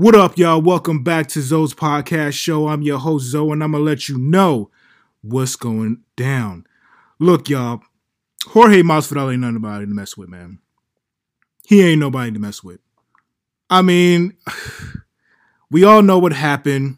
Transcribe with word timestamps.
What 0.00 0.14
up, 0.14 0.38
y'all? 0.38 0.62
Welcome 0.62 1.04
back 1.04 1.26
to 1.28 1.42
Zoe's 1.42 1.74
podcast 1.74 2.32
show. 2.32 2.68
I'm 2.68 2.80
your 2.80 2.98
host, 2.98 3.26
Zoe, 3.26 3.52
and 3.52 3.62
I'm 3.62 3.72
gonna 3.72 3.84
let 3.84 4.08
you 4.08 4.16
know 4.16 4.70
what's 5.20 5.56
going 5.56 6.00
down. 6.16 6.64
Look, 7.18 7.50
y'all, 7.50 7.82
Jorge 8.46 8.80
Masvidal 8.80 9.30
ain't 9.30 9.42
nobody 9.42 9.84
to 9.84 9.92
mess 9.92 10.16
with, 10.16 10.30
man. 10.30 10.58
He 11.66 11.82
ain't 11.82 12.00
nobody 12.00 12.32
to 12.32 12.38
mess 12.38 12.64
with. 12.64 12.80
I 13.68 13.82
mean, 13.82 14.38
we 15.70 15.84
all 15.84 16.00
know 16.00 16.18
what 16.18 16.32
happened 16.32 16.96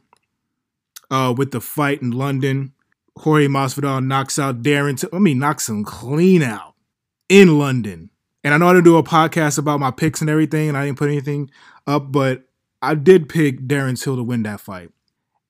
uh, 1.10 1.34
with 1.36 1.50
the 1.50 1.60
fight 1.60 2.02
in 2.02 2.12
London. 2.12 2.72
Jorge 3.18 3.48
Masvidal 3.48 4.06
knocks 4.06 4.38
out 4.38 4.62
Darren. 4.62 5.04
I 5.12 5.18
mean, 5.18 5.40
knocks 5.40 5.68
him 5.68 5.82
clean 5.82 6.40
out 6.40 6.74
in 7.28 7.58
London. 7.58 8.10
And 8.44 8.54
I 8.54 8.58
know 8.58 8.68
I 8.68 8.74
didn't 8.74 8.84
do 8.84 8.96
a 8.96 9.02
podcast 9.02 9.58
about 9.58 9.80
my 9.80 9.90
picks 9.90 10.20
and 10.20 10.30
everything, 10.30 10.68
and 10.68 10.78
I 10.78 10.86
didn't 10.86 10.98
put 10.98 11.08
anything 11.08 11.50
up, 11.88 12.12
but 12.12 12.44
I 12.82 12.96
did 12.96 13.28
pick 13.28 13.60
Darren 13.60 14.00
Till 14.00 14.16
to 14.16 14.24
win 14.24 14.42
that 14.42 14.60
fight. 14.60 14.90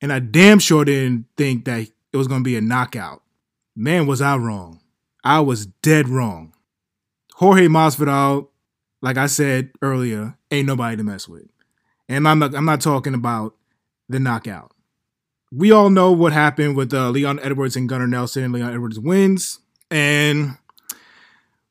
And 0.02 0.12
I 0.12 0.19
damn 0.19 0.59
sure 0.59 0.84
didn't 0.84 1.27
think 1.37 1.65
that 1.65 1.88
it 2.12 2.16
was 2.16 2.29
going 2.29 2.41
to 2.43 2.45
be 2.45 2.57
a 2.57 2.61
knockout. 2.61 3.23
Man, 3.74 4.07
was 4.07 4.20
I 4.20 4.37
wrong. 4.37 4.80
I 5.24 5.41
was 5.41 5.66
dead 5.66 6.09
wrong. 6.09 6.52
Jorge 7.34 7.69
Masvidal, 7.69 8.48
like 9.01 9.16
I 9.16 9.27
said 9.27 9.71
earlier, 9.80 10.37
ain't 10.51 10.66
nobody 10.66 10.97
to 10.97 11.05
mess 11.05 11.27
with. 11.27 11.48
And 12.09 12.29
I'm 12.29 12.38
not, 12.38 12.55
I'm 12.55 12.66
not 12.66 12.80
talking 12.80 13.15
about 13.15 13.55
the 14.09 14.19
knockout. 14.19 14.73
We 15.51 15.71
all 15.71 15.88
know 15.88 16.12
what 16.12 16.33
happened 16.33 16.77
with 16.77 16.93
uh, 16.93 17.10
Leon 17.10 17.41
Edwards 17.43 17.77
and 17.77 17.88
Gunnar 17.88 18.07
Nelson. 18.07 18.52
Leon 18.52 18.74
Edwards 18.74 18.99
wins. 18.99 19.60
And 19.91 20.59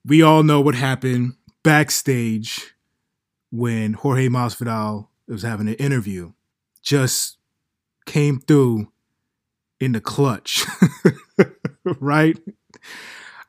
we 0.05 0.21
all 0.21 0.43
know 0.43 0.61
what 0.61 0.75
happened 0.75 1.35
backstage 1.63 2.73
when 3.51 3.93
Jorge 3.93 4.27
Masvidal 4.29 5.07
was 5.31 5.43
having 5.43 5.67
an 5.67 5.75
interview, 5.75 6.33
just 6.81 7.37
came 8.05 8.39
through 8.39 8.91
in 9.79 9.93
the 9.93 10.01
clutch, 10.01 10.65
right? 11.99 12.37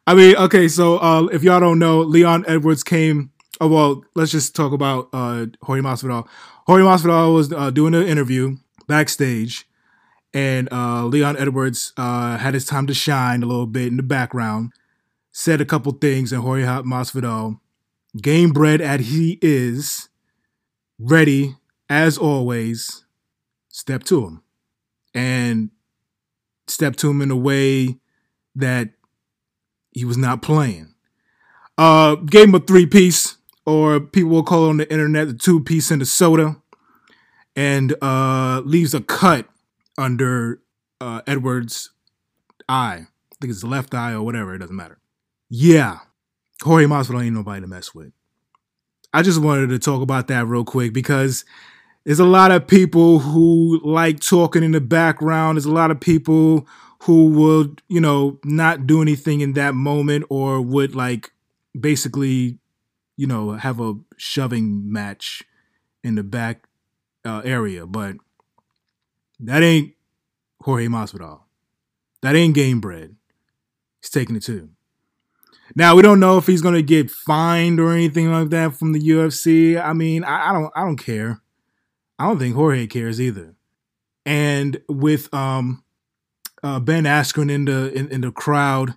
I 0.06 0.14
mean, 0.14 0.36
okay, 0.36 0.66
so 0.68 0.98
uh, 0.98 1.24
if 1.26 1.42
y'all 1.42 1.60
don't 1.60 1.78
know, 1.78 2.00
Leon 2.00 2.44
Edwards 2.48 2.82
came. 2.82 3.30
Oh 3.60 3.68
well, 3.68 4.04
let's 4.14 4.32
just 4.32 4.56
talk 4.56 4.72
about 4.72 5.08
uh, 5.12 5.46
Jorge 5.62 5.82
Masvidal. 5.82 6.26
Jorge 6.66 6.82
Masvidal 6.82 7.34
was 7.34 7.52
uh, 7.52 7.70
doing 7.70 7.94
an 7.94 8.04
interview 8.04 8.56
backstage, 8.88 9.68
and 10.34 10.68
uh, 10.72 11.04
Leon 11.04 11.36
Edwards 11.38 11.92
uh, 11.96 12.38
had 12.38 12.54
his 12.54 12.64
time 12.64 12.86
to 12.86 12.94
shine 12.94 13.42
a 13.42 13.46
little 13.46 13.66
bit 13.66 13.88
in 13.88 13.96
the 13.96 14.02
background. 14.02 14.72
Said 15.30 15.60
a 15.60 15.64
couple 15.64 15.92
things, 15.92 16.32
and 16.32 16.42
Jorge 16.42 16.64
Masvidal, 16.64 17.60
Gamebred 18.18 18.80
as 18.80 19.08
he 19.08 19.38
is, 19.40 20.08
ready 20.98 21.56
as 21.92 22.16
always, 22.16 23.04
step 23.68 24.02
to 24.02 24.24
him 24.24 24.42
and 25.14 25.70
step 26.66 26.96
to 26.96 27.10
him 27.10 27.20
in 27.20 27.30
a 27.30 27.36
way 27.36 27.98
that 28.54 28.88
he 29.90 30.06
was 30.06 30.16
not 30.16 30.40
playing. 30.40 30.94
Uh, 31.76 32.14
gave 32.14 32.48
him 32.48 32.54
a 32.54 32.60
three 32.60 32.86
piece, 32.86 33.36
or 33.66 34.00
people 34.00 34.30
will 34.30 34.42
call 34.42 34.70
on 34.70 34.78
the 34.78 34.90
internet 34.90 35.28
the 35.28 35.34
two 35.34 35.60
piece 35.60 35.90
in 35.90 35.98
the 35.98 36.06
soda, 36.06 36.56
and 37.54 37.94
uh, 38.00 38.62
leaves 38.64 38.94
a 38.94 39.02
cut 39.02 39.46
under 39.98 40.62
uh, 40.98 41.20
Edwards' 41.26 41.90
eye. 42.70 43.06
I 43.06 43.34
think 43.38 43.50
it's 43.50 43.60
the 43.60 43.66
left 43.66 43.94
eye 43.94 44.12
or 44.12 44.22
whatever. 44.22 44.54
It 44.54 44.58
doesn't 44.58 44.74
matter. 44.74 44.98
Yeah, 45.50 45.98
Jorge 46.62 46.86
Masvidal 46.86 47.22
ain't 47.22 47.34
nobody 47.34 47.60
to 47.60 47.66
mess 47.66 47.94
with. 47.94 48.12
I 49.12 49.20
just 49.20 49.42
wanted 49.42 49.68
to 49.68 49.78
talk 49.78 50.00
about 50.00 50.28
that 50.28 50.46
real 50.46 50.64
quick 50.64 50.94
because 50.94 51.44
there's 52.04 52.20
a 52.20 52.24
lot 52.24 52.50
of 52.50 52.66
people 52.66 53.20
who 53.20 53.80
like 53.84 54.20
talking 54.20 54.62
in 54.62 54.72
the 54.72 54.80
background. 54.80 55.56
There's 55.56 55.66
a 55.66 55.72
lot 55.72 55.90
of 55.90 56.00
people 56.00 56.66
who 57.02 57.26
would, 57.30 57.82
you 57.88 58.00
know, 58.00 58.38
not 58.44 58.86
do 58.86 59.02
anything 59.02 59.40
in 59.40 59.52
that 59.54 59.74
moment 59.74 60.24
or 60.28 60.60
would 60.60 60.94
like 60.94 61.32
basically, 61.78 62.58
you 63.16 63.26
know, 63.26 63.52
have 63.52 63.80
a 63.80 63.94
shoving 64.16 64.92
match 64.92 65.42
in 66.02 66.14
the 66.14 66.22
back 66.22 66.66
uh, 67.24 67.42
area. 67.44 67.86
But 67.86 68.16
that 69.40 69.62
ain't 69.62 69.94
Jorge 70.62 70.86
Masvidal. 70.86 71.40
That 72.22 72.36
ain't 72.36 72.56
Gamebred. 72.56 73.14
He's 74.00 74.10
taking 74.10 74.36
it 74.36 74.42
too. 74.42 74.70
Now 75.74 75.96
we 75.96 76.02
don't 76.02 76.20
know 76.20 76.38
if 76.38 76.46
he's 76.46 76.62
gonna 76.62 76.82
get 76.82 77.10
fined 77.10 77.80
or 77.80 77.92
anything 77.92 78.30
like 78.30 78.50
that 78.50 78.74
from 78.74 78.92
the 78.92 79.00
UFC. 79.00 79.82
I 79.82 79.92
mean, 79.92 80.22
I, 80.24 80.50
I 80.50 80.52
don't 80.52 80.72
I 80.76 80.84
don't 80.84 80.96
care. 80.96 81.41
I 82.18 82.26
don't 82.26 82.38
think 82.38 82.54
Jorge 82.54 82.86
cares 82.86 83.20
either. 83.20 83.54
And 84.24 84.80
with 84.88 85.32
um, 85.34 85.82
uh, 86.62 86.80
Ben 86.80 87.04
Askren 87.04 87.50
in 87.50 87.64
the 87.64 87.92
in, 87.92 88.08
in 88.10 88.20
the 88.20 88.30
crowd, 88.30 88.90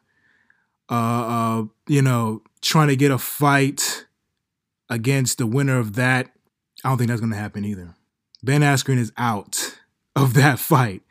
uh, 0.89 0.93
uh, 0.93 1.63
you 1.87 2.01
know, 2.01 2.43
trying 2.61 2.89
to 2.89 2.95
get 2.95 3.11
a 3.11 3.17
fight 3.17 4.05
against 4.89 5.39
the 5.39 5.47
winner 5.47 5.79
of 5.79 5.95
that, 5.95 6.29
I 6.83 6.89
don't 6.89 6.97
think 6.97 7.09
that's 7.09 7.21
going 7.21 7.31
to 7.31 7.37
happen 7.37 7.65
either. 7.65 7.95
Ben 8.43 8.61
Askren 8.61 8.97
is 8.97 9.11
out 9.17 9.79
of 10.15 10.33
that 10.35 10.59
fight. 10.59 11.01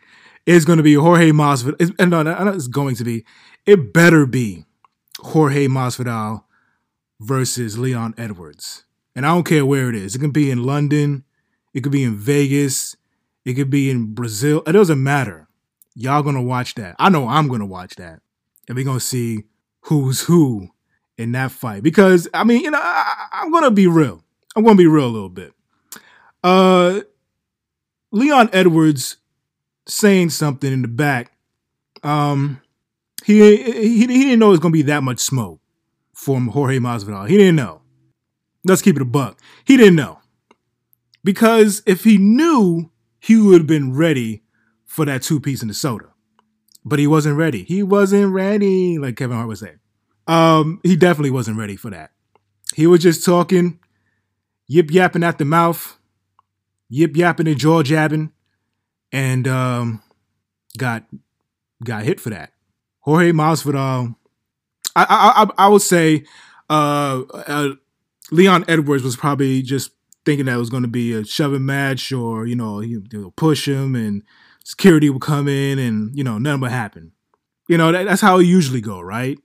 It's 0.47 0.65
going 0.65 0.77
to 0.77 0.83
be 0.83 0.95
Jorge 0.95 1.31
Masvidal. 1.31 1.77
It's, 1.81 1.91
no, 1.99 2.23
no, 2.23 2.49
it's 2.49 2.69
going 2.69 2.97
to 2.97 3.05
be. 3.05 3.25
It 3.67 3.95
better 3.95 4.27
be 4.27 4.67
Jorge 5.19 5.69
Masvidal 5.69 6.45
versus 7.19 7.79
Leon 7.79 8.15
Edwards. 8.19 8.85
And 9.17 9.25
I 9.25 9.31
don't 9.31 9.45
care 9.45 9.65
where 9.65 9.89
it 9.89 9.95
is. 9.95 10.15
It 10.15 10.19
can 10.19 10.33
be 10.33 10.51
in 10.51 10.65
London. 10.65 11.25
It 11.75 11.83
could 11.83 11.93
be 11.93 12.05
in 12.05 12.17
Vegas. 12.17 12.97
It 13.45 13.55
could 13.55 13.69
be 13.69 13.91
in 13.91 14.15
Brazil. 14.15 14.63
It 14.67 14.73
doesn't 14.73 15.03
matter. 15.03 15.49
Y'all 15.95 16.23
gonna 16.23 16.43
watch 16.43 16.75
that. 16.77 16.97
I 16.99 17.11
know 17.11 17.29
I'm 17.29 17.49
gonna 17.49 17.67
watch 17.67 17.97
that. 17.97 18.21
And 18.69 18.77
we're 18.77 18.85
gonna 18.85 19.01
see 19.01 19.45
who's 19.83 20.23
who 20.23 20.71
in 21.19 21.33
that 21.33 21.53
fight. 21.53 21.83
Because 21.83 22.29
I 22.33 22.45
mean, 22.45 22.63
you 22.63 22.71
know, 22.71 22.81
I, 22.81 23.27
I'm 23.33 23.53
gonna 23.53 23.71
be 23.71 23.87
real. 23.87 24.23
I'm 24.57 24.65
gonna 24.65 24.77
be 24.77 24.87
real 24.87 25.07
a 25.07 25.09
little 25.09 25.29
bit. 25.29 25.53
Uh 26.43 27.01
Leon 28.13 28.51
Edwards 28.53 29.17
saying 29.87 30.31
something 30.31 30.73
in 30.73 30.83
the 30.83 30.89
back. 30.89 31.33
Um 32.03 32.61
he 33.25 33.57
he, 33.57 33.99
he 33.99 34.07
didn't 34.07 34.39
know 34.39 34.49
it 34.49 34.51
was 34.51 34.61
gonna 34.61 34.73
be 34.73 34.83
that 34.83 35.03
much 35.03 35.19
smoke 35.19 35.61
from 36.13 36.49
Jorge 36.49 36.79
Masvidal. 36.79 37.29
He 37.29 37.37
didn't 37.37 37.57
know. 37.57 37.83
Let's 38.65 38.83
keep 38.83 38.97
it 38.97 39.03
a 39.03 39.07
buck. 39.07 39.39
He 39.65 39.77
didn't 39.77 39.97
know. 39.97 40.21
Because 41.25 41.83
if 41.87 42.05
he 42.05 42.19
knew, 42.19 42.91
he 43.19 43.37
would 43.39 43.63
have 43.63 43.67
been 43.67 43.97
ready 43.97 44.43
for 44.85 45.07
that 45.07 45.23
two 45.23 45.41
piece 45.41 45.63
in 45.63 45.69
the 45.69 45.75
soda. 45.75 46.11
But 46.85 46.99
he 46.99 47.07
wasn't 47.07 47.39
ready. 47.39 47.65
He 47.65 47.83
wasn't 47.83 48.33
ready, 48.33 48.99
like 48.99 49.17
Kevin 49.17 49.37
Hart 49.37 49.49
was 49.49 49.61
saying. 49.61 49.81
Um, 50.27 50.81
he 50.83 50.97
definitely 50.97 51.31
wasn't 51.31 51.59
ready 51.59 51.77
for 51.77 51.91
that. 51.91 52.11
He 52.75 52.87
was 52.87 53.01
just 53.01 53.25
talking, 53.25 53.79
yip 54.67 54.91
yapping 54.91 55.25
at 55.25 55.39
the 55.39 55.45
mouth, 55.45 55.99
yip 56.89 57.17
yapping 57.17 57.49
and 57.49 57.59
jaw 57.59 57.83
jabbing, 57.83 58.33
and 59.13 59.49
um, 59.49 60.03
got 60.77 61.05
got 61.83 62.05
hit 62.05 62.21
for 62.21 62.31
that. 62.31 62.53
Jorge 63.01 63.33
Masvidal, 63.33 64.17
I 64.95 65.05
I 65.05 65.43
I, 65.43 65.67
I 65.67 65.69
would 65.69 65.83
say 65.83 66.25
uh, 66.69 67.23
uh, 67.33 67.71
Leon 68.31 68.65
Edwards 68.69 69.03
was 69.03 69.17
probably 69.17 69.63
just 69.63 69.91
thinking 70.25 70.47
that 70.47 70.59
was 70.59 70.71
going 70.71 70.83
to 70.83 70.89
be 70.89 71.13
a 71.13 71.25
shoving 71.25 71.67
match 71.67 72.13
or, 72.13 72.47
you 72.47 72.57
know, 72.57 72.81
he'll 72.81 73.31
push 73.33 73.69
him 73.69 73.95
and 73.95 74.23
security 74.65 75.11
will 75.11 75.21
come 75.21 75.49
in 75.49 75.79
and, 75.79 76.17
you 76.17 76.25
know, 76.25 76.39
nothing 76.39 76.61
would 76.63 76.71
happen. 76.71 77.13
You 77.69 77.79
know, 77.79 77.93
that, 77.93 78.05
that's 78.05 78.21
how 78.21 78.39
it 78.39 78.45
usually 78.45 78.81
go, 78.81 79.01
right? 79.01 79.39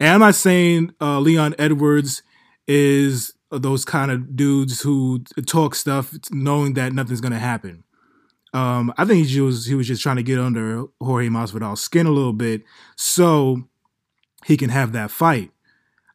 And 0.00 0.10
I'm 0.10 0.20
not 0.20 0.34
saying 0.34 0.92
uh, 1.00 1.18
Leon 1.20 1.54
Edwards 1.58 2.22
is 2.66 3.32
those 3.50 3.84
kind 3.84 4.10
of 4.10 4.36
dudes 4.36 4.82
who 4.82 5.20
talk 5.46 5.74
stuff 5.74 6.14
knowing 6.30 6.74
that 6.74 6.92
nothing's 6.92 7.20
going 7.20 7.32
to 7.32 7.38
happen. 7.38 7.84
Um, 8.54 8.92
I 8.96 9.04
think 9.04 9.26
he 9.26 9.40
was 9.40 9.66
he 9.66 9.74
was 9.74 9.86
just 9.86 10.02
trying 10.02 10.16
to 10.16 10.22
get 10.22 10.38
under 10.38 10.84
Jorge 11.00 11.28
Masvidal's 11.28 11.80
skin 11.80 12.06
a 12.06 12.10
little 12.10 12.32
bit 12.32 12.62
so 12.96 13.64
he 14.46 14.56
can 14.56 14.70
have 14.70 14.92
that 14.92 15.10
fight. 15.10 15.50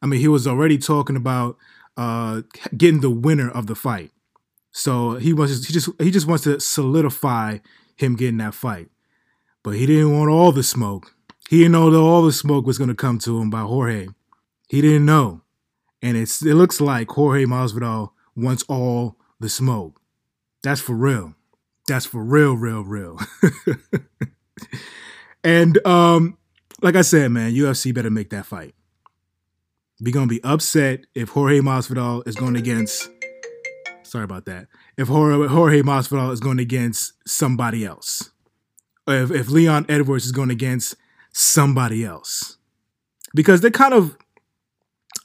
I 0.02 0.08
mean, 0.08 0.20
he 0.20 0.28
was 0.28 0.48
already 0.48 0.78
talking 0.78 1.16
about 1.16 1.58
uh, 1.98 2.42
getting 2.76 3.02
the 3.02 3.10
winner 3.10 3.50
of 3.50 3.68
the 3.68 3.76
fight. 3.76 4.12
So 4.72 5.16
he 5.16 5.34
wants 5.34 5.66
he 5.68 5.74
just 5.74 5.90
he 6.00 6.12
just 6.12 6.28
wants 6.28 6.44
to 6.46 6.60
solidify 6.60 7.60
him 7.96 8.16
getting 8.16 8.38
that 8.38 8.54
fight. 8.54 8.90
But 9.62 9.76
he 9.76 9.86
didn't 9.86 10.18
want 10.18 10.32
all 10.32 10.52
the 10.52 10.64
smoke. 10.64 11.16
He 11.50 11.60
didn't 11.60 11.74
know 11.74 11.92
that 11.92 12.00
all 12.00 12.24
the 12.24 12.32
smoke 12.32 12.66
was 12.66 12.78
going 12.78 12.90
to 12.90 12.96
come 12.96 13.20
to 13.20 13.40
him 13.40 13.50
by 13.50 13.62
Jorge. 13.62 14.08
He 14.68 14.82
didn't 14.82 15.06
know. 15.06 15.42
And 16.02 16.18
it's 16.18 16.44
it 16.44 16.56
looks 16.56 16.82
like 16.82 17.10
Jorge 17.12 17.46
Masvidal 17.46 18.12
wants 18.36 18.64
all 18.68 19.18
the 19.40 19.50
smoke. 19.50 20.02
That's 20.64 20.82
for 20.82 20.96
real. 20.96 21.36
That's 21.88 22.06
for 22.06 22.24
real, 22.24 22.56
real, 22.56 22.84
real. 22.84 23.20
and 25.44 25.86
um, 25.86 26.38
like 26.82 26.96
I 26.96 27.02
said, 27.02 27.32
man, 27.32 27.54
UFC 27.54 27.94
better 27.94 28.10
make 28.10 28.30
that 28.32 28.46
fight 28.46 28.74
be 30.02 30.12
gonna 30.12 30.28
be 30.28 30.44
upset 30.44 31.06
if 31.14 31.30
Jorge 31.30 31.60
Masvidal 31.60 32.28
is 32.28 32.36
going 32.36 32.56
against. 32.56 33.10
Sorry 34.04 34.24
about 34.24 34.46
that. 34.46 34.68
if 34.98 35.08
Jorge, 35.08 35.82
Masvidal 35.82 36.32
is 36.32 36.40
going 36.40 36.60
against 36.60 37.14
somebody 37.28 37.86
else. 37.86 38.32
If, 39.08 39.32
if 39.32 39.50
Leon 39.50 39.88
Edwards 39.90 40.26
is 40.26 40.32
going 40.32 40.52
against 40.52 40.96
somebody 41.32 42.06
else. 42.06 42.58
Because 43.34 43.62
they're 43.62 43.72
kind 43.72 43.94
of 43.94 44.18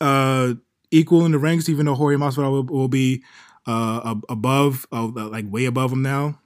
uh, 0.00 0.54
equal 0.90 1.26
in 1.26 1.32
the 1.32 1.38
ranks, 1.38 1.68
even 1.68 1.86
though 1.86 1.94
Jorge 1.94 2.16
Masvidal 2.16 2.50
will, 2.50 2.64
will 2.64 2.88
be 2.88 3.22
uh, 3.66 4.14
above, 4.28 4.86
uh, 4.90 5.06
like 5.06 5.44
way 5.50 5.66
above 5.66 5.92
him 5.92 6.02
now. 6.02 6.40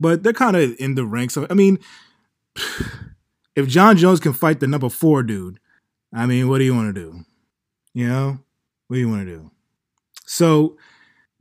But 0.00 0.22
they're 0.22 0.32
kind 0.32 0.56
of 0.56 0.74
in 0.78 0.94
the 0.94 1.04
ranks. 1.04 1.36
Of, 1.36 1.46
I 1.50 1.54
mean, 1.54 1.78
if 3.56 3.68
Jon 3.68 3.96
Jones 3.96 4.20
can 4.20 4.32
fight 4.32 4.60
the 4.60 4.66
number 4.66 4.88
four 4.88 5.22
dude, 5.22 5.60
I 6.12 6.26
mean, 6.26 6.48
what 6.48 6.58
do 6.58 6.64
you 6.64 6.74
want 6.74 6.94
to 6.94 7.00
do? 7.00 7.24
You 7.94 8.08
know, 8.08 8.38
what 8.88 8.96
do 8.96 9.00
you 9.00 9.08
want 9.08 9.26
to 9.26 9.34
do? 9.34 9.50
So 10.26 10.76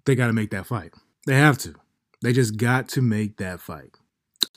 they 0.05 0.15
got 0.15 0.27
to 0.27 0.33
make 0.33 0.51
that 0.51 0.67
fight. 0.67 0.93
They 1.25 1.35
have 1.35 1.57
to. 1.59 1.75
They 2.21 2.31
just 2.31 2.57
got 2.57 2.87
to 2.89 3.01
make 3.01 3.37
that 3.37 3.59
fight. 3.59 3.97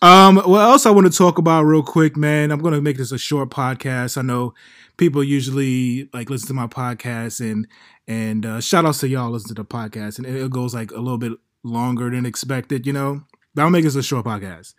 Um, 0.03 0.37
what 0.37 0.61
else 0.61 0.85
I 0.85 0.91
want 0.91 1.11
to 1.11 1.17
talk 1.17 1.39
about 1.39 1.63
real 1.63 1.83
quick, 1.83 2.17
man? 2.17 2.51
I'm 2.51 2.61
gonna 2.61 2.83
make 2.83 2.99
this 2.99 3.13
a 3.13 3.19
short 3.19 3.49
podcast. 3.51 4.19
I 4.19 4.23
know 4.23 4.53
people 4.99 5.25
usually 5.25 6.11
like 6.13 6.29
listen 6.29 6.49
to 6.49 6.55
my 6.55 6.67
podcast 6.67 7.41
and 7.41 7.67
and 8.07 8.45
uh, 8.45 8.61
shout 8.61 8.85
outs 8.85 8.99
to 9.01 9.09
y'all 9.09 9.31
listen 9.31 9.49
to 9.49 9.55
the 9.55 9.65
podcast, 9.65 10.19
and 10.19 10.27
it 10.27 10.51
goes 10.51 10.75
like 10.75 10.91
a 10.91 10.99
little 10.99 11.19
bit 11.19 11.33
longer 11.63 12.11
than 12.11 12.27
expected, 12.27 12.87
you 12.87 12.93
know. 12.93 13.23
But 13.55 13.63
I'll 13.63 13.71
make 13.71 13.85
this 13.85 13.97
a 13.97 14.03
short 14.03 14.27
podcast. 14.27 14.75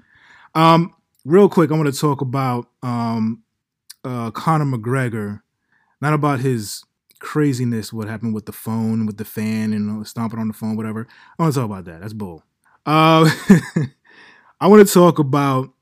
Um, 0.54 0.94
real 1.25 1.50
quick, 1.50 1.72
I 1.72 1.75
want 1.75 1.92
to 1.92 2.00
talk 2.00 2.22
about 2.22 2.68
um 2.84 3.44
uh 4.04 4.30
Conor 4.31 4.66
McGregor, 4.66 5.42
not 6.00 6.14
about 6.14 6.42
his 6.42 6.84
craziness, 7.19 7.92
what 7.92 8.08
happened 8.08 8.34
with 8.34 8.46
the 8.46 8.52
phone, 8.52 9.06
with 9.06 9.18
the 9.18 9.25
fan, 9.25 9.74
and 9.74 10.06
stomping 10.08 10.40
on 10.40 10.48
the 10.48 10.54
phone, 10.54 10.75
whatever. 10.75 11.08
I 11.38 11.44
want 11.44 11.54
to 11.54 11.60
talk 11.60 11.69
about 11.69 11.86
that. 11.86 12.02
That's 12.02 12.14
bull. 12.14 12.44
Uh, 12.86 13.30
I 14.62 14.68
want 14.68 14.88
to 14.88 14.94
talk 14.94 15.19
about 15.19 15.74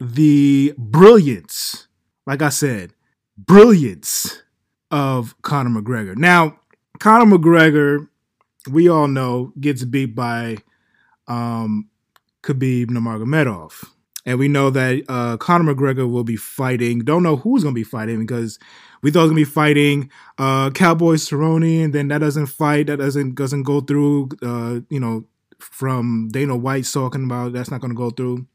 the 0.00 0.74
brilliance, 0.76 1.86
like 2.26 2.42
I 2.42 2.48
said, 2.48 2.92
brilliance 3.38 4.42
of 4.90 5.40
Conor 5.42 5.80
McGregor. 5.80 6.16
Now, 6.16 6.58
Conor 6.98 7.36
McGregor, 7.36 8.08
we 8.70 8.88
all 8.88 9.08
know, 9.08 9.52
gets 9.60 9.84
beat 9.84 10.14
by 10.14 10.58
um, 11.28 11.88
Khabib 12.42 12.86
Nurmagomedov. 12.86 13.84
And 14.24 14.38
we 14.38 14.48
know 14.48 14.70
that 14.70 15.04
uh, 15.08 15.36
Conor 15.36 15.74
McGregor 15.74 16.10
will 16.10 16.24
be 16.24 16.36
fighting. 16.36 17.00
Don't 17.00 17.22
know 17.22 17.36
who's 17.36 17.62
going 17.62 17.74
to 17.74 17.78
be 17.78 17.84
fighting 17.84 18.20
because 18.20 18.58
we 19.02 19.10
thought 19.10 19.20
he 19.20 19.22
was 19.24 19.30
to 19.32 19.36
be 19.36 19.44
fighting 19.44 20.10
uh, 20.38 20.70
Cowboy 20.70 21.14
Cerrone, 21.14 21.84
and 21.84 21.92
then 21.92 22.08
that 22.08 22.18
doesn't 22.18 22.46
fight. 22.46 22.86
That 22.86 22.98
doesn't 22.98 23.34
doesn't 23.34 23.64
go 23.64 23.80
through. 23.80 24.30
Uh, 24.42 24.80
you 24.88 25.00
know, 25.00 25.24
from 25.58 26.28
Dana 26.30 26.56
White 26.56 26.84
talking 26.84 27.24
about 27.24 27.52
that's 27.52 27.70
not 27.70 27.80
to 27.80 27.94
go 27.94 28.10
through. 28.10 28.46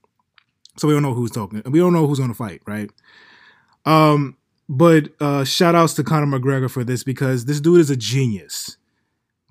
So 0.77 0.87
we 0.87 0.93
don't 0.93 1.03
know 1.03 1.13
who's 1.13 1.31
talking. 1.31 1.61
We 1.65 1.79
don't 1.79 1.93
know 1.93 2.05
who's 2.05 2.19
to 2.19 2.33
fight, 2.33 2.61
right? 2.65 2.89
Um, 3.85 4.37
but 4.69 5.09
uh, 5.19 5.43
shout 5.43 5.75
outs 5.75 5.93
to 5.95 6.03
Conor 6.03 6.39
McGregor 6.39 6.69
for 6.69 6.83
this 6.83 7.03
because 7.03 7.45
this 7.45 7.59
dude 7.59 7.81
is 7.81 7.89
a 7.89 7.95
genius. 7.95 8.77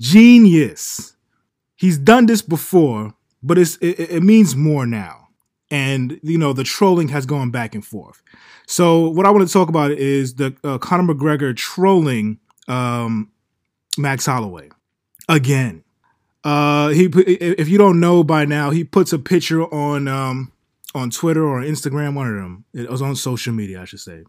Genius. 0.00 1.16
He's 1.74 1.98
done 1.98 2.26
this 2.26 2.42
before, 2.42 3.14
but 3.42 3.58
it's 3.58 3.76
it, 3.76 3.98
it 3.98 4.22
means 4.22 4.54
more 4.54 4.86
now. 4.86 5.25
And 5.70 6.20
you 6.22 6.38
know 6.38 6.52
the 6.52 6.64
trolling 6.64 7.08
has 7.08 7.26
gone 7.26 7.50
back 7.50 7.74
and 7.74 7.84
forth. 7.84 8.22
So 8.66 9.08
what 9.08 9.26
I 9.26 9.30
want 9.30 9.46
to 9.46 9.52
talk 9.52 9.68
about 9.68 9.90
is 9.90 10.34
the 10.34 10.54
uh, 10.62 10.78
Conor 10.78 11.12
McGregor 11.12 11.56
trolling 11.56 12.38
um, 12.68 13.30
Max 13.98 14.26
Holloway 14.26 14.70
again. 15.28 15.82
Uh, 16.44 16.88
he 16.88 17.06
if 17.06 17.68
you 17.68 17.78
don't 17.78 17.98
know 17.98 18.22
by 18.22 18.44
now, 18.44 18.70
he 18.70 18.84
puts 18.84 19.12
a 19.12 19.18
picture 19.18 19.62
on 19.62 20.06
um 20.06 20.52
on 20.94 21.10
Twitter 21.10 21.44
or 21.44 21.60
Instagram, 21.60 22.14
one 22.14 22.28
of 22.28 22.36
them. 22.36 22.64
It 22.72 22.88
was 22.88 23.02
on 23.02 23.16
social 23.16 23.52
media, 23.52 23.82
I 23.82 23.84
should 23.84 24.00
say, 24.00 24.22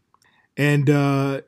and 0.58 0.90
uh, 0.90 1.42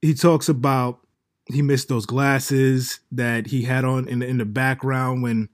he 0.00 0.14
talks 0.14 0.48
about 0.48 1.00
he 1.46 1.62
missed 1.62 1.88
those 1.88 2.06
glasses 2.06 3.00
that 3.12 3.48
he 3.48 3.62
had 3.62 3.84
on 3.84 4.08
in 4.08 4.20
the, 4.20 4.26
in 4.26 4.38
the 4.38 4.44
background 4.44 5.22
when 5.22 5.48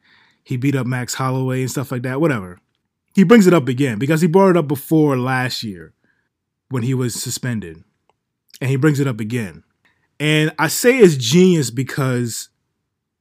he 0.44 0.56
beat 0.56 0.74
up 0.74 0.86
Max 0.86 1.14
Holloway 1.14 1.62
and 1.62 1.70
stuff 1.70 1.92
like 1.92 2.02
that. 2.02 2.20
Whatever. 2.20 2.58
He 3.14 3.24
brings 3.24 3.46
it 3.46 3.54
up 3.54 3.68
again 3.68 3.98
because 3.98 4.20
he 4.20 4.26
brought 4.26 4.50
it 4.50 4.56
up 4.56 4.68
before 4.68 5.18
last 5.18 5.62
year 5.62 5.92
when 6.70 6.82
he 6.82 6.94
was 6.94 7.14
suspended, 7.14 7.82
and 8.60 8.70
he 8.70 8.76
brings 8.76 9.00
it 9.00 9.06
up 9.06 9.20
again. 9.20 9.62
And 10.18 10.52
I 10.58 10.68
say 10.68 10.98
it's 10.98 11.16
genius 11.16 11.70
because 11.70 12.48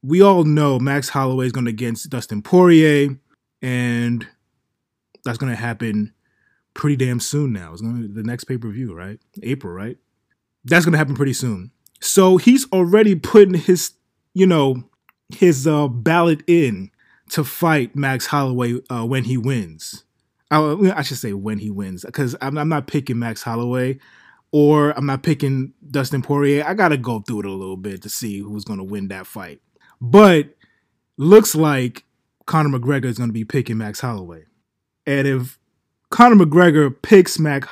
we 0.02 0.22
all 0.22 0.44
know 0.44 0.78
Max 0.78 1.08
Holloway 1.10 1.46
is 1.46 1.52
going 1.52 1.66
against 1.66 2.08
Dustin 2.08 2.42
Poirier, 2.42 3.16
and 3.60 4.26
that's 5.24 5.38
going 5.38 5.50
to 5.52 5.60
happen 5.60 6.12
pretty 6.74 6.96
damn 6.96 7.20
soon 7.20 7.52
now. 7.52 7.72
It's 7.72 7.82
going 7.82 8.02
to 8.02 8.08
be 8.08 8.14
the 8.14 8.22
next 8.22 8.44
pay 8.44 8.56
per 8.56 8.70
view, 8.70 8.94
right? 8.94 9.18
April, 9.42 9.72
right? 9.72 9.98
That's 10.64 10.84
going 10.84 10.92
to 10.92 10.98
happen 10.98 11.14
pretty 11.14 11.32
soon. 11.34 11.70
So 12.00 12.36
he's 12.36 12.70
already 12.72 13.14
putting 13.14 13.54
his, 13.54 13.92
you 14.34 14.46
know, 14.46 14.84
his 15.28 15.66
uh, 15.66 15.88
ballot 15.88 16.42
in 16.46 16.90
to 17.32 17.44
fight 17.44 17.96
Max 17.96 18.26
Holloway 18.26 18.78
uh, 18.90 19.06
when 19.06 19.24
he 19.24 19.38
wins. 19.38 20.04
I, 20.50 20.92
I, 20.94 21.00
should 21.00 21.16
say 21.16 21.32
when 21.32 21.58
he 21.58 21.70
wins, 21.70 22.04
because 22.04 22.36
I'm, 22.42 22.58
I'm 22.58 22.68
not 22.68 22.86
picking 22.86 23.18
Max 23.18 23.42
Holloway 23.42 23.98
or 24.50 24.90
I'm 24.90 25.06
not 25.06 25.22
picking 25.22 25.72
Dustin 25.90 26.20
Poirier. 26.20 26.62
I 26.66 26.74
got 26.74 26.88
to 26.88 26.98
go 26.98 27.20
through 27.20 27.40
it 27.40 27.46
a 27.46 27.50
little 27.50 27.78
bit 27.78 28.02
to 28.02 28.10
see 28.10 28.40
who's 28.40 28.64
going 28.64 28.78
to 28.78 28.84
win 28.84 29.08
that 29.08 29.26
fight. 29.26 29.62
But 29.98 30.50
looks 31.16 31.54
like 31.54 32.04
Conor 32.44 32.78
McGregor 32.78 33.06
is 33.06 33.16
going 33.16 33.30
to 33.30 33.34
be 33.34 33.46
picking 33.46 33.78
Max 33.78 34.00
Holloway. 34.00 34.44
And 35.06 35.26
if 35.26 35.58
Conor 36.10 36.44
McGregor 36.44 36.94
picks 37.00 37.38
Max, 37.38 37.66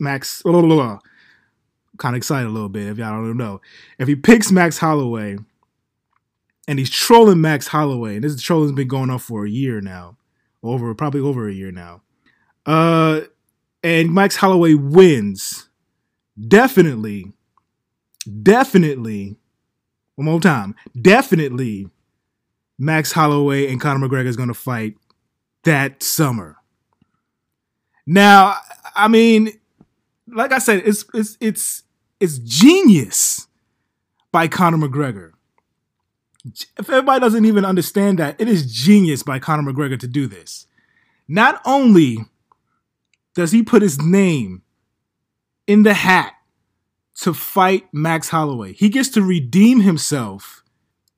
Max, 0.00 0.42
blah, 0.42 0.52
blah, 0.52 0.62
blah, 0.62 0.98
kind 1.98 2.16
of 2.16 2.18
excited 2.18 2.48
a 2.48 2.50
little 2.50 2.68
bit 2.68 2.88
if 2.88 2.98
y'all 2.98 3.22
don't 3.22 3.36
know. 3.36 3.60
If 4.00 4.08
he 4.08 4.16
picks 4.16 4.50
Max 4.50 4.78
Holloway 4.78 5.36
and 6.66 6.78
he's 6.78 6.90
trolling 6.90 7.40
Max 7.40 7.68
Holloway, 7.68 8.16
and 8.16 8.24
this 8.24 8.40
trolling's 8.40 8.72
been 8.72 8.88
going 8.88 9.10
on 9.10 9.18
for 9.18 9.44
a 9.44 9.50
year 9.50 9.80
now, 9.80 10.16
over 10.62 10.94
probably 10.94 11.20
over 11.20 11.48
a 11.48 11.52
year 11.52 11.70
now. 11.70 12.02
Uh, 12.64 13.22
and 13.82 14.12
Max 14.12 14.36
Holloway 14.36 14.74
wins, 14.74 15.68
definitely, 16.48 17.32
definitely 18.42 19.36
one 20.16 20.24
more 20.24 20.40
time. 20.40 20.74
Definitely 21.00 21.88
Max 22.78 23.12
Holloway 23.12 23.70
and 23.70 23.80
Conor 23.80 24.08
McGregor 24.08 24.26
is 24.26 24.36
going 24.36 24.48
to 24.48 24.54
fight 24.54 24.96
that 25.64 26.02
summer. 26.02 26.56
Now, 28.06 28.56
I 28.94 29.08
mean, 29.08 29.52
like 30.28 30.52
I 30.52 30.58
said, 30.58 30.82
it's 30.84 31.04
it's 31.14 31.36
it's 31.40 31.82
it's 32.20 32.38
genius 32.38 33.46
by 34.32 34.48
Conor 34.48 34.88
McGregor. 34.88 35.32
If 36.78 36.88
everybody 36.90 37.20
doesn't 37.20 37.44
even 37.44 37.64
understand 37.64 38.18
that, 38.18 38.40
it 38.40 38.48
is 38.48 38.72
genius 38.72 39.22
by 39.22 39.38
Conor 39.38 39.72
McGregor 39.72 39.98
to 39.98 40.06
do 40.06 40.26
this. 40.26 40.66
Not 41.28 41.60
only 41.64 42.18
does 43.34 43.52
he 43.52 43.62
put 43.62 43.82
his 43.82 44.00
name 44.00 44.62
in 45.66 45.82
the 45.82 45.94
hat 45.94 46.32
to 47.16 47.32
fight 47.32 47.86
Max 47.92 48.28
Holloway. 48.28 48.72
He 48.74 48.88
gets 48.88 49.08
to 49.10 49.22
redeem 49.22 49.80
himself 49.80 50.62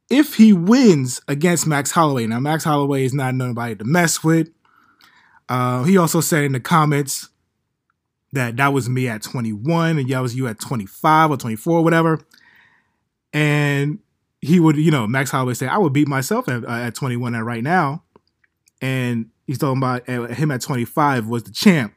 if 0.08 0.36
he 0.36 0.52
wins 0.52 1.20
against 1.28 1.66
Max 1.66 1.90
Holloway. 1.90 2.26
Now, 2.26 2.40
Max 2.40 2.64
Holloway 2.64 3.04
is 3.04 3.12
not 3.12 3.34
nobody 3.34 3.74
to 3.76 3.84
mess 3.84 4.22
with. 4.22 4.48
Uh, 5.48 5.82
he 5.84 5.96
also 5.98 6.20
said 6.20 6.44
in 6.44 6.52
the 6.52 6.60
comments 6.60 7.28
that 8.32 8.56
that 8.58 8.72
was 8.72 8.88
me 8.88 9.08
at 9.08 9.22
21 9.22 9.98
and 9.98 10.08
that 10.08 10.20
was 10.20 10.36
you 10.36 10.46
at 10.46 10.60
25 10.60 11.30
or 11.30 11.36
24 11.36 11.78
or 11.78 11.84
whatever. 11.84 12.20
And 13.32 13.98
he 14.40 14.60
would, 14.60 14.76
you 14.76 14.90
know, 14.90 15.06
Max 15.06 15.30
Holloway 15.30 15.54
say, 15.54 15.66
I 15.66 15.78
would 15.78 15.92
beat 15.92 16.08
myself 16.08 16.48
at, 16.48 16.64
uh, 16.64 16.70
at 16.70 16.94
21 16.94 17.34
and 17.34 17.44
right 17.44 17.62
now. 17.62 18.04
And 18.80 19.30
he's 19.46 19.58
talking 19.58 19.78
about 19.78 20.08
uh, 20.08 20.26
him 20.26 20.50
at 20.50 20.60
25 20.60 21.26
was 21.26 21.42
the 21.42 21.50
champ. 21.50 21.94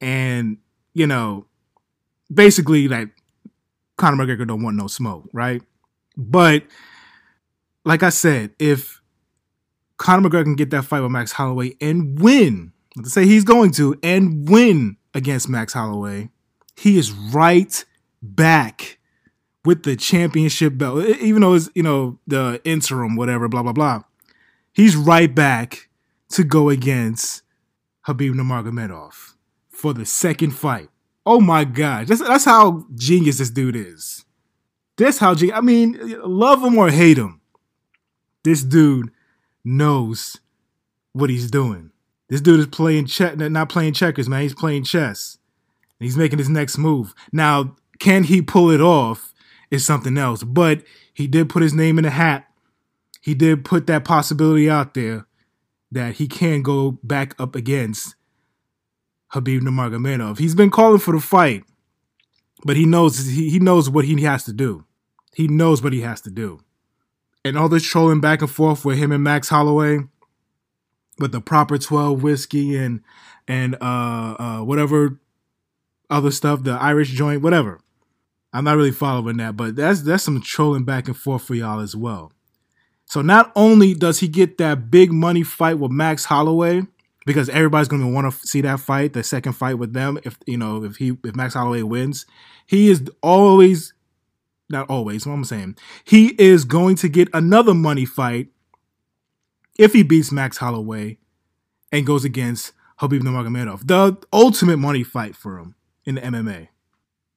And, 0.00 0.58
you 0.94 1.06
know, 1.06 1.46
basically 2.32 2.88
like 2.88 3.10
Conor 3.96 4.24
McGregor 4.24 4.46
don't 4.46 4.62
want 4.62 4.76
no 4.76 4.86
smoke, 4.86 5.28
right? 5.32 5.62
But 6.16 6.64
like 7.84 8.02
I 8.02 8.08
said, 8.08 8.52
if 8.58 9.02
Conor 9.98 10.28
McGregor 10.28 10.44
can 10.44 10.56
get 10.56 10.70
that 10.70 10.84
fight 10.84 11.00
with 11.00 11.10
Max 11.10 11.32
Holloway 11.32 11.74
and 11.80 12.18
win, 12.20 12.72
let's 12.96 13.12
say 13.12 13.26
he's 13.26 13.44
going 13.44 13.72
to, 13.72 13.98
and 14.02 14.48
win 14.48 14.96
against 15.12 15.48
Max 15.48 15.74
Holloway, 15.74 16.30
he 16.76 16.98
is 16.98 17.12
right 17.12 17.84
back 18.22 18.98
with 19.64 19.82
the 19.84 19.96
championship 19.96 20.76
belt. 20.76 21.04
Even 21.04 21.42
though 21.42 21.54
it's, 21.54 21.70
you 21.74 21.82
know, 21.82 22.18
the 22.26 22.60
interim, 22.64 23.16
whatever, 23.16 23.48
blah, 23.48 23.62
blah, 23.62 23.72
blah. 23.72 24.02
He's 24.72 24.96
right 24.96 25.32
back 25.32 25.88
to 26.30 26.44
go 26.44 26.68
against 26.68 27.42
Khabib 28.06 28.34
Nurmagomedov 28.34 29.34
for 29.68 29.92
the 29.92 30.04
second 30.04 30.50
fight. 30.50 30.88
Oh 31.26 31.40
my 31.40 31.64
god, 31.64 32.06
that's 32.06 32.20
that's 32.20 32.44
how 32.44 32.86
genius 32.94 33.38
this 33.38 33.50
dude 33.50 33.76
is. 33.76 34.24
That's 34.96 35.18
how 35.18 35.34
genius. 35.34 35.56
I 35.56 35.60
mean, 35.62 36.20
love 36.22 36.62
him 36.62 36.76
or 36.76 36.90
hate 36.90 37.16
him, 37.16 37.40
this 38.42 38.62
dude 38.62 39.10
knows 39.64 40.38
what 41.12 41.30
he's 41.30 41.50
doing. 41.50 41.90
This 42.28 42.40
dude 42.40 42.60
is 42.60 42.66
playing 42.66 43.06
check, 43.06 43.36
not 43.36 43.68
playing 43.68 43.94
checkers, 43.94 44.28
man. 44.28 44.42
He's 44.42 44.54
playing 44.54 44.84
chess. 44.84 45.38
He's 46.00 46.16
making 46.16 46.38
his 46.38 46.48
next 46.48 46.76
move. 46.76 47.14
Now, 47.32 47.76
can 47.98 48.24
he 48.24 48.42
pull 48.42 48.70
it 48.70 48.80
off? 48.80 49.32
Is 49.70 49.84
something 49.84 50.16
else. 50.18 50.42
But 50.42 50.82
he 51.12 51.26
did 51.26 51.48
put 51.48 51.62
his 51.62 51.74
name 51.74 51.98
in 51.98 52.04
the 52.04 52.10
hat. 52.10 52.46
He 53.20 53.34
did 53.34 53.64
put 53.64 53.86
that 53.86 54.04
possibility 54.04 54.68
out 54.68 54.94
there 54.94 55.26
that 55.90 56.16
he 56.16 56.28
can 56.28 56.62
go 56.62 56.98
back 57.02 57.34
up 57.38 57.54
against 57.54 58.14
Khabib 59.32 59.60
Nurmagomedov. 59.60 60.38
He's 60.38 60.54
been 60.54 60.70
calling 60.70 60.98
for 60.98 61.12
the 61.12 61.20
fight, 61.20 61.64
but 62.64 62.76
he 62.76 62.84
knows 62.84 63.26
he, 63.26 63.50
he 63.50 63.58
knows 63.58 63.88
what 63.88 64.04
he 64.04 64.20
has 64.22 64.44
to 64.44 64.52
do. 64.52 64.84
He 65.34 65.48
knows 65.48 65.82
what 65.82 65.92
he 65.92 66.02
has 66.02 66.20
to 66.22 66.30
do. 66.30 66.60
And 67.44 67.58
all 67.58 67.68
this 67.68 67.82
trolling 67.82 68.20
back 68.20 68.40
and 68.40 68.50
forth 68.50 68.84
with 68.84 68.98
him 68.98 69.12
and 69.12 69.24
Max 69.24 69.48
Holloway, 69.48 70.00
with 71.18 71.32
the 71.32 71.40
proper 71.40 71.78
12 71.78 72.22
whiskey 72.22 72.76
and 72.76 73.00
and 73.46 73.76
uh, 73.80 74.36
uh, 74.38 74.60
whatever 74.60 75.18
other 76.08 76.30
stuff, 76.30 76.62
the 76.62 76.72
Irish 76.72 77.10
joint, 77.10 77.42
whatever. 77.42 77.80
I'm 78.54 78.64
not 78.64 78.76
really 78.76 78.92
following 78.92 79.36
that, 79.38 79.56
but 79.56 79.74
that's 79.74 80.02
that's 80.02 80.22
some 80.22 80.40
trolling 80.40 80.84
back 80.84 81.08
and 81.08 81.16
forth 81.16 81.42
for 81.42 81.54
y'all 81.54 81.80
as 81.80 81.96
well. 81.96 82.32
So 83.04 83.20
not 83.20 83.52
only 83.56 83.94
does 83.94 84.20
he 84.20 84.28
get 84.28 84.58
that 84.58 84.90
big 84.90 85.12
money 85.12 85.42
fight 85.42 85.78
with 85.78 85.90
Max 85.90 86.24
Holloway, 86.24 86.82
because 87.26 87.48
everybody's 87.48 87.88
going 87.88 88.02
to 88.02 88.08
want 88.08 88.32
to 88.32 88.46
see 88.46 88.60
that 88.60 88.80
fight, 88.80 89.12
the 89.12 89.24
second 89.24 89.54
fight 89.54 89.74
with 89.74 89.92
them. 89.92 90.20
If 90.22 90.38
you 90.46 90.56
know, 90.56 90.84
if 90.84 90.96
he 90.96 91.16
if 91.24 91.34
Max 91.34 91.54
Holloway 91.54 91.82
wins, 91.82 92.26
he 92.64 92.88
is 92.88 93.02
always 93.22 93.92
not 94.70 94.88
always. 94.88 95.26
What 95.26 95.34
I'm 95.34 95.44
saying, 95.44 95.76
he 96.04 96.28
is 96.38 96.64
going 96.64 96.94
to 96.96 97.08
get 97.08 97.28
another 97.34 97.74
money 97.74 98.04
fight 98.04 98.48
if 99.78 99.92
he 99.92 100.04
beats 100.04 100.30
Max 100.30 100.58
Holloway 100.58 101.18
and 101.90 102.06
goes 102.06 102.24
against 102.24 102.72
Khabib 103.00 103.20
Nurmagomedov, 103.22 103.86
the 103.88 104.16
ultimate 104.32 104.76
money 104.76 105.02
fight 105.02 105.34
for 105.34 105.58
him 105.58 105.74
in 106.04 106.14
the 106.14 106.20
MMA. 106.20 106.68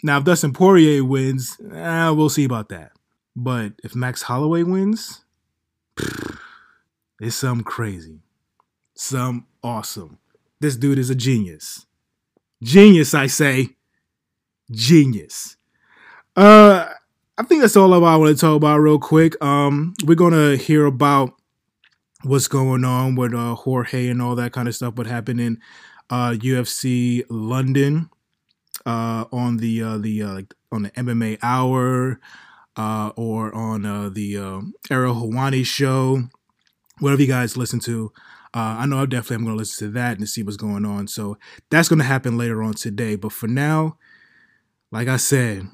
Now, 0.03 0.17
if 0.19 0.25
Dustin 0.25 0.53
Poirier 0.53 1.03
wins, 1.03 1.57
eh, 1.73 2.09
we'll 2.09 2.29
see 2.29 2.43
about 2.43 2.69
that. 2.69 2.91
But 3.35 3.73
if 3.83 3.95
Max 3.95 4.23
Holloway 4.23 4.63
wins, 4.63 5.23
it's 7.19 7.35
some 7.35 7.63
crazy, 7.63 8.19
some 8.95 9.47
awesome. 9.63 10.19
This 10.59 10.75
dude 10.75 10.99
is 10.99 11.09
a 11.09 11.15
genius. 11.15 11.85
Genius, 12.61 13.13
I 13.13 13.27
say. 13.27 13.69
Genius. 14.71 15.55
Uh, 16.35 16.89
I 17.37 17.43
think 17.43 17.61
that's 17.61 17.75
all 17.75 17.93
I 17.93 18.15
want 18.15 18.35
to 18.35 18.39
talk 18.39 18.55
about 18.55 18.77
real 18.77 18.99
quick. 18.99 19.41
Um, 19.43 19.93
we're 20.03 20.15
gonna 20.15 20.55
hear 20.55 20.85
about 20.85 21.33
what's 22.23 22.47
going 22.47 22.83
on 22.83 23.15
with 23.15 23.33
uh, 23.33 23.53
Jorge 23.53 24.07
and 24.07 24.21
all 24.21 24.35
that 24.35 24.51
kind 24.51 24.67
of 24.67 24.75
stuff. 24.75 24.95
What 24.95 25.07
happened 25.07 25.39
in 25.39 25.59
uh, 26.09 26.31
UFC 26.31 27.23
London 27.29 28.09
uh, 28.87 29.25
on 29.33 29.57
the 29.57 29.83
uh, 29.83 29.97
the 29.97 30.23
uh, 30.23 30.41
on 30.71 30.83
the 30.83 30.91
MMA 30.91 31.37
Hour 31.43 32.19
uh, 32.77 33.11
or 33.17 33.53
on 33.53 33.85
uh, 33.85 34.09
the 34.09 34.37
uh, 34.37 34.61
Ariel 34.89 35.15
Helwani 35.15 35.65
show, 35.65 36.23
whatever 36.99 37.21
you 37.21 37.27
guys 37.27 37.57
listen 37.57 37.79
to. 37.81 38.11
I 38.53 38.87
know 38.87 39.03
I 39.03 39.05
definitely 39.05 39.35
am 39.35 39.43
going 39.43 39.55
to 39.55 39.59
listen 39.59 39.87
to 39.87 39.93
that 39.93 40.17
and 40.17 40.27
see 40.27 40.41
what's 40.41 40.57
going 40.57 40.83
on. 40.83 41.07
So 41.07 41.37
that's 41.69 41.89
going 41.89 41.99
to 41.99 42.05
happen 42.05 42.39
later 42.39 42.63
on 42.63 42.73
today. 42.73 43.15
But 43.15 43.31
for 43.31 43.45
now, 43.45 43.99
like 44.91 45.07
I 45.07 45.17
said, 45.17 45.67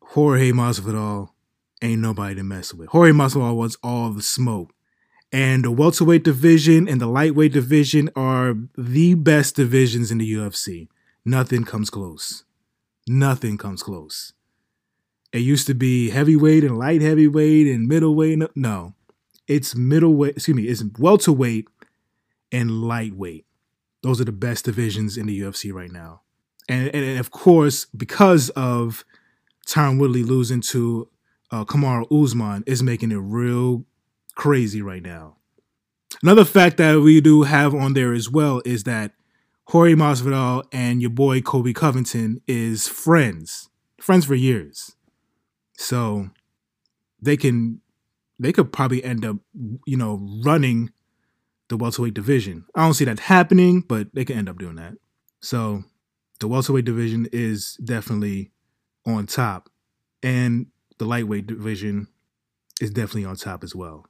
Jorge 0.00 0.50
Masvidal 0.50 1.28
ain't 1.82 2.00
nobody 2.00 2.34
to 2.34 2.42
mess 2.42 2.74
with. 2.74 2.88
Jorge 2.88 3.12
Masvidal 3.12 3.54
wants 3.54 3.76
all 3.84 4.10
the 4.10 4.22
smoke. 4.22 4.72
And 5.30 5.64
the 5.64 5.70
welterweight 5.70 6.24
division 6.24 6.88
and 6.88 7.00
the 7.00 7.06
lightweight 7.06 7.52
division 7.52 8.10
are 8.16 8.56
the 8.76 9.14
best 9.14 9.54
divisions 9.54 10.10
in 10.10 10.18
the 10.18 10.34
UFC. 10.34 10.88
Nothing 11.24 11.64
comes 11.64 11.90
close. 11.90 12.44
Nothing 13.06 13.58
comes 13.58 13.82
close. 13.82 14.32
It 15.32 15.38
used 15.38 15.66
to 15.66 15.74
be 15.74 16.10
heavyweight 16.10 16.64
and 16.64 16.78
light 16.78 17.02
heavyweight 17.02 17.66
and 17.66 17.88
middleweight. 17.88 18.38
No, 18.54 18.94
it's 19.48 19.74
middleweight. 19.74 20.36
Excuse 20.36 20.56
me, 20.56 20.64
it's 20.64 20.84
welterweight 20.98 21.68
and 22.52 22.82
lightweight. 22.82 23.46
Those 24.02 24.20
are 24.20 24.24
the 24.24 24.32
best 24.32 24.66
divisions 24.66 25.16
in 25.16 25.26
the 25.26 25.40
UFC 25.40 25.72
right 25.72 25.90
now. 25.90 26.20
And, 26.68 26.94
and 26.94 27.18
of 27.18 27.30
course, 27.30 27.86
because 27.86 28.50
of 28.50 29.04
Tyron 29.66 29.98
Woodley 29.98 30.22
losing 30.22 30.60
to 30.62 31.08
uh, 31.50 31.64
Kamaru 31.64 32.06
Usman, 32.10 32.64
is 32.66 32.82
making 32.82 33.12
it 33.12 33.16
real 33.16 33.84
crazy 34.34 34.82
right 34.82 35.02
now. 35.02 35.36
Another 36.22 36.44
fact 36.44 36.76
that 36.78 37.00
we 37.00 37.20
do 37.20 37.42
have 37.42 37.74
on 37.74 37.94
there 37.94 38.12
as 38.12 38.30
well 38.30 38.62
is 38.64 38.84
that 38.84 39.12
Jorge 39.68 39.94
Masvidal 39.94 40.64
and 40.72 41.00
your 41.00 41.10
boy 41.10 41.40
Colby 41.40 41.72
Covington 41.72 42.40
is 42.46 42.86
friends, 42.86 43.70
friends 44.00 44.26
for 44.26 44.34
years. 44.34 44.96
So 45.76 46.28
they 47.20 47.36
can 47.36 47.80
they 48.38 48.52
could 48.52 48.72
probably 48.72 49.02
end 49.02 49.24
up, 49.24 49.36
you 49.86 49.96
know, 49.96 50.26
running 50.44 50.90
the 51.68 51.76
welterweight 51.76 52.14
division. 52.14 52.66
I 52.74 52.84
don't 52.84 52.94
see 52.94 53.04
that 53.06 53.20
happening, 53.20 53.80
but 53.80 54.08
they 54.14 54.24
could 54.24 54.36
end 54.36 54.48
up 54.48 54.58
doing 54.58 54.76
that. 54.76 54.94
So 55.40 55.84
the 56.40 56.48
welterweight 56.48 56.84
division 56.84 57.28
is 57.32 57.78
definitely 57.82 58.50
on 59.06 59.26
top, 59.26 59.70
and 60.22 60.66
the 60.98 61.04
lightweight 61.04 61.46
division 61.46 62.08
is 62.80 62.90
definitely 62.90 63.24
on 63.24 63.36
top 63.36 63.64
as 63.64 63.74
well 63.74 64.06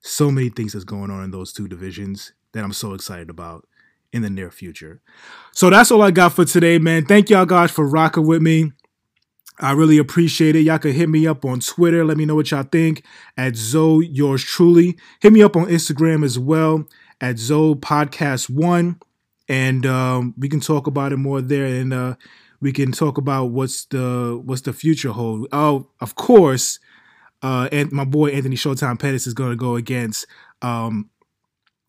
so 0.00 0.30
many 0.30 0.48
things 0.48 0.72
that's 0.72 0.84
going 0.84 1.10
on 1.10 1.24
in 1.24 1.30
those 1.30 1.52
two 1.52 1.68
divisions 1.68 2.32
that 2.52 2.64
I'm 2.64 2.72
so 2.72 2.94
excited 2.94 3.30
about 3.30 3.66
in 4.12 4.22
the 4.22 4.30
near 4.30 4.50
future. 4.50 5.00
So 5.52 5.70
that's 5.70 5.90
all 5.90 6.02
I 6.02 6.10
got 6.10 6.32
for 6.32 6.44
today, 6.44 6.78
man. 6.78 7.04
Thank 7.04 7.30
y'all 7.30 7.46
guys 7.46 7.70
for 7.70 7.86
rocking 7.86 8.26
with 8.26 8.42
me. 8.42 8.72
I 9.60 9.72
really 9.72 9.98
appreciate 9.98 10.54
it. 10.54 10.60
Y'all 10.60 10.78
can 10.78 10.92
hit 10.92 11.08
me 11.08 11.26
up 11.26 11.44
on 11.44 11.60
Twitter. 11.60 12.04
Let 12.04 12.16
me 12.16 12.24
know 12.24 12.36
what 12.36 12.50
y'all 12.50 12.62
think 12.62 13.04
at 13.36 13.56
Zoe 13.56 14.06
yours 14.06 14.44
truly. 14.44 14.96
Hit 15.20 15.32
me 15.32 15.42
up 15.42 15.56
on 15.56 15.66
Instagram 15.66 16.24
as 16.24 16.38
well 16.38 16.86
at 17.20 17.38
Zoe 17.38 17.74
Podcast 17.74 18.48
One, 18.48 19.00
and 19.48 19.84
um, 19.84 20.34
we 20.38 20.48
can 20.48 20.60
talk 20.60 20.86
about 20.86 21.12
it 21.12 21.16
more 21.16 21.40
there. 21.40 21.66
And 21.66 21.92
uh, 21.92 22.14
we 22.60 22.72
can 22.72 22.92
talk 22.92 23.18
about 23.18 23.46
what's 23.46 23.86
the 23.86 24.40
what's 24.44 24.62
the 24.62 24.72
future 24.72 25.10
hold. 25.10 25.48
Oh, 25.50 25.88
of 26.00 26.14
course, 26.14 26.78
uh, 27.42 27.68
and 27.72 27.90
my 27.90 28.04
boy 28.04 28.30
Anthony 28.30 28.56
Showtime 28.56 29.00
Pettis 29.00 29.26
is 29.26 29.34
going 29.34 29.50
to 29.50 29.56
go 29.56 29.74
against 29.74 30.24
um, 30.62 31.10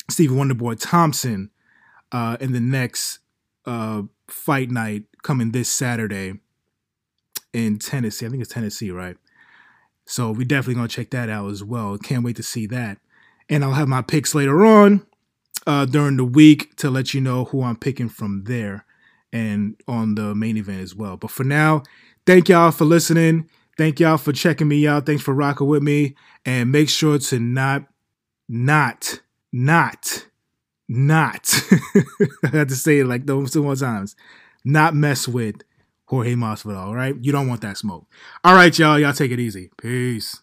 Stephen 0.09 0.38
Wonderboy 0.38 0.79
Thompson 0.79 1.51
uh, 2.11 2.37
in 2.39 2.51
the 2.51 2.59
next 2.59 3.19
uh, 3.65 4.03
fight 4.27 4.71
night 4.71 5.03
coming 5.23 5.51
this 5.51 5.69
Saturday 5.69 6.33
in 7.53 7.79
Tennessee. 7.79 8.25
I 8.25 8.29
think 8.29 8.41
it's 8.41 8.53
Tennessee, 8.53 8.91
right? 8.91 9.17
So 10.05 10.31
we 10.31 10.45
definitely 10.45 10.75
gonna 10.75 10.87
check 10.87 11.11
that 11.11 11.29
out 11.29 11.51
as 11.51 11.63
well. 11.63 11.97
Can't 11.97 12.23
wait 12.23 12.35
to 12.37 12.43
see 12.43 12.65
that. 12.67 12.97
And 13.49 13.63
I'll 13.63 13.73
have 13.73 13.87
my 13.87 14.01
picks 14.01 14.33
later 14.33 14.65
on 14.65 15.05
uh, 15.67 15.85
during 15.85 16.17
the 16.17 16.25
week 16.25 16.75
to 16.77 16.89
let 16.89 17.13
you 17.13 17.21
know 17.21 17.45
who 17.45 17.63
I'm 17.63 17.75
picking 17.75 18.09
from 18.09 18.43
there 18.45 18.85
and 19.31 19.75
on 19.87 20.15
the 20.15 20.33
main 20.33 20.57
event 20.57 20.81
as 20.81 20.95
well. 20.95 21.17
But 21.17 21.31
for 21.31 21.43
now, 21.43 21.83
thank 22.25 22.49
y'all 22.49 22.71
for 22.71 22.85
listening. 22.85 23.49
Thank 23.77 23.99
y'all 23.99 24.17
for 24.17 24.33
checking 24.33 24.67
me 24.67 24.87
out. 24.87 25.05
Thanks 25.05 25.23
for 25.23 25.33
rocking 25.33 25.67
with 25.67 25.83
me. 25.83 26.15
And 26.45 26.71
make 26.71 26.89
sure 26.89 27.17
to 27.19 27.39
not, 27.39 27.85
not, 28.47 29.21
not, 29.53 30.25
not, 30.89 31.53
I 32.43 32.48
have 32.48 32.67
to 32.67 32.75
say 32.75 33.00
it 33.00 33.05
like 33.05 33.25
those 33.27 33.51
two 33.51 33.63
more 33.63 33.75
times, 33.75 34.15
not 34.65 34.96
mess 34.96 35.27
with 35.27 35.62
Jorge 36.05 36.34
Masvidal, 36.34 36.77
all 36.77 36.96
right? 36.96 37.15
You 37.22 37.31
don't 37.31 37.48
want 37.48 37.62
that 37.62 37.77
smoke. 37.77 38.08
All 38.43 38.55
right, 38.55 38.77
y'all. 38.77 39.00
Y'all 39.00 39.13
take 39.13 39.31
it 39.31 39.39
easy. 39.39 39.69
Peace. 39.77 40.41